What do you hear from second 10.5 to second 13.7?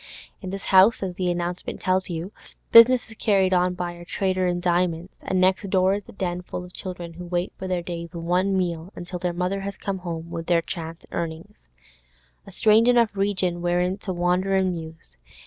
chance earnings. A strange enough region